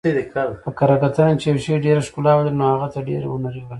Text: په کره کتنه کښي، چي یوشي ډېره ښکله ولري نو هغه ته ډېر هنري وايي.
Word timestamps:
په 0.63 0.69
کره 0.77 0.95
کتنه 1.03 1.31
کښي، 1.37 1.39
چي 1.43 1.47
یوشي 1.51 1.75
ډېره 1.85 2.01
ښکله 2.07 2.31
ولري 2.35 2.53
نو 2.59 2.65
هغه 2.73 2.87
ته 2.93 2.99
ډېر 3.09 3.21
هنري 3.31 3.61
وايي. 3.61 3.69